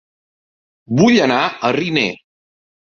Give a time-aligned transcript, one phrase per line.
[1.03, 1.39] Vull anar
[1.71, 2.11] a Riner